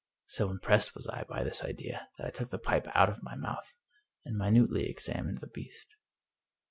[0.25, 3.35] So impressed was I by this idea that I took the pipe out of my
[3.35, 3.71] mouth
[4.25, 5.95] and minutely examined the beast.